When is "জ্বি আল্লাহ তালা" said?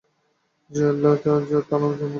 0.71-1.39